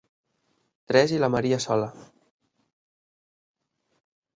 Tres 0.93 1.13
i 1.15 1.21
la 1.25 1.29
Maria 1.35 1.61
sola. 1.67 1.93